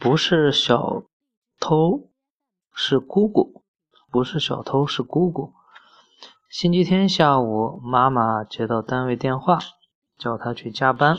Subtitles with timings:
[0.00, 1.02] 不是小
[1.60, 2.08] 偷，
[2.72, 3.62] 是姑姑。
[4.10, 5.52] 不是小偷，是姑姑。
[6.48, 9.58] 星期天下午，妈妈接到单位电话，
[10.16, 11.18] 叫她去加班。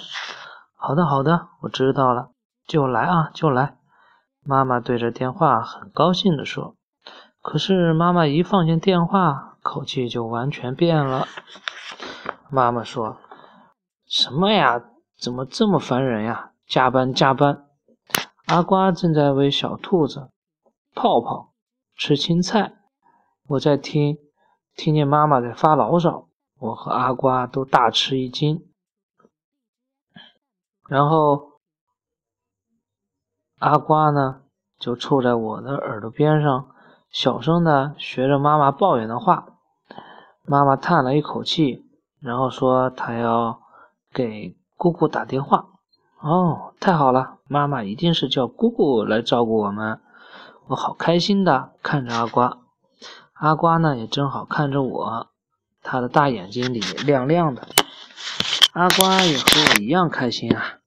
[0.75, 2.31] 好的，好的，我知道了，
[2.65, 3.77] 就来啊，就来。
[4.44, 6.75] 妈妈对着电话很高兴地说。
[7.39, 11.27] 可是妈妈一放下电话，口气就完全变了。
[12.50, 13.18] 妈妈说
[14.09, 14.82] ：“什么呀？
[15.20, 16.54] 怎么这么烦人呀？
[16.66, 17.66] 加班，加班。”
[18.52, 20.30] 阿瓜正在喂小兔子
[20.94, 21.53] 泡泡
[21.95, 22.73] 吃青菜，
[23.48, 24.17] 我在听，
[24.76, 26.27] 听见妈妈在发牢骚，
[26.59, 28.67] 我和阿瓜都大吃一惊。
[30.90, 31.62] 然后
[33.59, 34.41] 阿瓜呢，
[34.77, 36.76] 就凑在我的耳朵边上，
[37.09, 39.48] 小声的学着妈妈抱怨的话。
[40.43, 41.85] 妈妈叹了一口气，
[42.20, 43.62] 然后说她要
[44.12, 45.70] 给姑姑打电话。
[46.21, 47.39] 哦，太好了！
[47.48, 49.99] 妈妈一定是叫姑姑来照顾我们，
[50.67, 52.59] 我好开心的看着阿瓜，
[53.34, 55.31] 阿瓜呢也正好看着我，
[55.81, 57.68] 他的大眼睛里亮亮的。
[58.73, 60.77] 阿瓜也和我一样开心啊！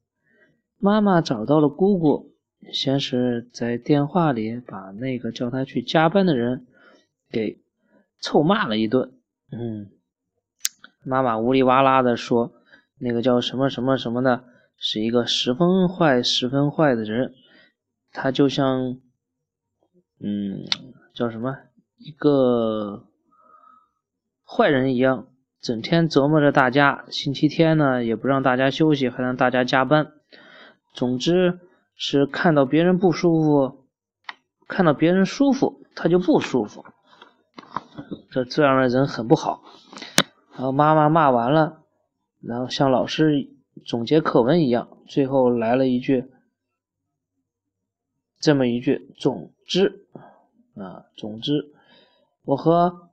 [0.79, 2.31] 妈妈找到了姑姑，
[2.73, 6.65] 先是在电话里把那个叫他去加班的人
[7.29, 7.61] 给
[8.21, 9.13] 臭骂了一顿。
[9.51, 9.91] 嗯，
[11.03, 12.53] 妈妈呜里哇啦的说，
[13.01, 14.45] 那个叫什么什么什么的。
[14.87, 17.33] 是一个十分坏、十分坏的人，
[18.13, 18.99] 他就像，
[20.21, 20.67] 嗯，
[21.15, 21.57] 叫什么
[21.97, 23.07] 一个
[24.47, 27.07] 坏人一样，整天折磨着大家。
[27.09, 30.13] 星期天呢，也不让大家休息，还让大家加班。
[30.93, 31.61] 总之
[31.97, 33.87] 是看到别人不舒服，
[34.69, 36.85] 看到别人舒服，他就不舒服。
[38.31, 39.63] 这这样的人很不好。
[40.53, 41.79] 然后妈妈骂完了，
[42.43, 43.49] 然后向老师。
[43.85, 46.31] 总结课文一样，最后来了一句，
[48.39, 50.07] 这么一句：总之，
[50.75, 51.73] 啊，总之，
[52.45, 53.11] 我和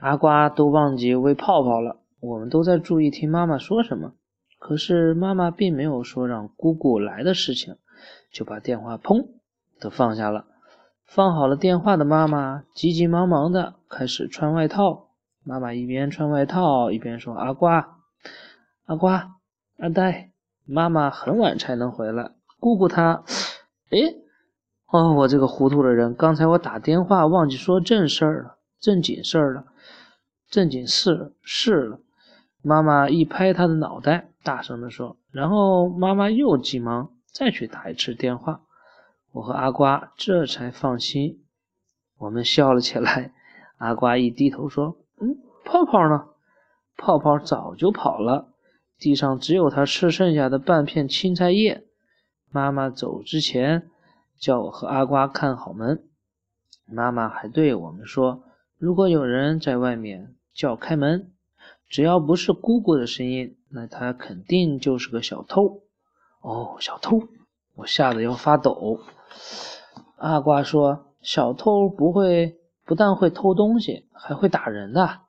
[0.00, 2.00] 阿瓜都忘记喂泡泡了。
[2.20, 4.14] 我们都在注意听妈妈说什么，
[4.58, 7.76] 可是妈妈并没有说让姑姑来的事情，
[8.32, 9.26] 就把电话砰
[9.80, 10.46] 的放下了。
[11.04, 15.08] 放好了电话的妈妈急急忙忙的开始穿外套。
[15.44, 17.98] 妈妈一边穿外套一边说：“阿瓜，
[18.84, 19.36] 阿瓜。”
[19.82, 20.30] 阿呆，
[20.64, 22.30] 妈妈很晚才能回来。
[22.60, 23.24] 姑姑她，
[23.90, 23.98] 哎，
[24.86, 29.64] 哦，我这个糊涂的人，刚才我打电话忘记说正事儿了，正经事儿了，
[30.48, 31.98] 正经事事了。
[32.62, 35.16] 妈妈一拍她的脑袋，大声地说。
[35.32, 38.60] 然后妈妈又急忙再去打一次电话。
[39.32, 41.42] 我和阿瓜这才放心，
[42.18, 43.32] 我们笑了起来。
[43.78, 46.26] 阿瓜一低头说：“嗯，泡泡呢？
[46.96, 48.50] 泡泡早就跑了。”
[49.02, 51.82] 地上只有他吃剩下的半片青菜叶。
[52.52, 53.90] 妈妈走之前，
[54.38, 56.04] 叫我和阿瓜看好门。
[56.86, 58.44] 妈妈还对我们说
[58.78, 61.32] ：“如果有人在外面叫开门，
[61.88, 65.80] 只要不是姑姑的声音，那他肯定就是个小偷。”
[66.40, 67.22] 哦，小偷！
[67.74, 69.00] 我吓得要发抖。
[70.14, 75.22] 阿瓜说：“小偷不会，不但会偷东西，还会打人的。”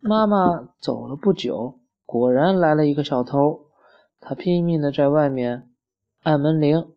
[0.00, 1.78] 妈妈走了不久。
[2.08, 3.66] 果然来了一个小偷，
[4.18, 5.68] 他拼命的在外面
[6.22, 6.94] 按门铃，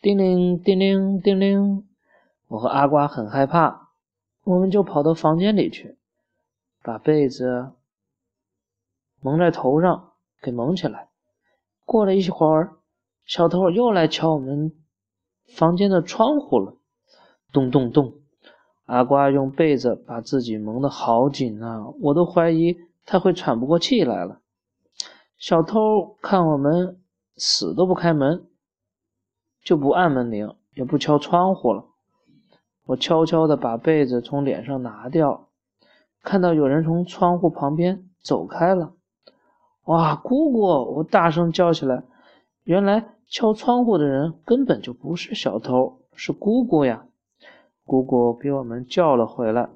[0.00, 1.84] 叮铃叮铃叮铃。
[2.46, 3.88] 我和阿瓜很害怕，
[4.44, 5.98] 我们就跑到房间里去，
[6.80, 7.72] 把被子
[9.20, 11.08] 蒙在头上，给蒙起来。
[11.84, 12.76] 过了一会儿，
[13.26, 14.72] 小偷又来敲我们
[15.56, 16.76] 房间的窗户了，
[17.52, 18.14] 咚咚咚。
[18.86, 22.76] 阿瓜用被子把自己蒙得好紧啊，我都怀疑。
[23.10, 24.40] 他会喘不过气来了。
[25.38, 27.00] 小偷看我们
[27.38, 28.46] 死都不开门，
[29.62, 31.86] 就不按门铃，也不敲窗户了。
[32.84, 35.48] 我悄悄地把被子从脸上拿掉，
[36.22, 38.92] 看到有人从窗户旁边走开了。
[39.84, 40.60] 哇，姑姑！
[40.96, 42.02] 我大声叫起来。
[42.64, 47.06] 原来敲窗户的人根本就不是小偷，是姑姑呀！
[47.86, 49.70] 姑姑被我们叫了回来。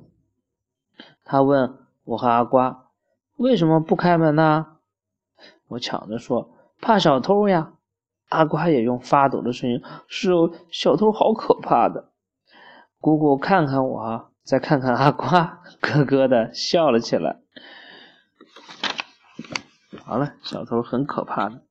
[1.25, 2.91] 她问我和阿瓜。
[3.37, 4.67] 为什么不开门呢？
[5.69, 6.51] 我抢着说
[6.81, 7.73] ：“怕小偷呀！”
[8.29, 12.11] 阿瓜也用发抖的声音：“是哦，小偷好可怕的。”
[13.01, 17.41] 姑姑看看我，再看看阿瓜，咯咯的笑了起来。
[20.05, 21.63] 好了，小偷很可怕的。